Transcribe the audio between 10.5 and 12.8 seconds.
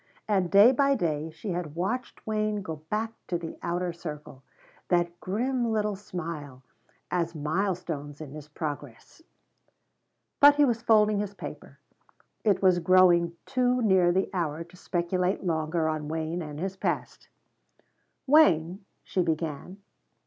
he was folding his paper; it was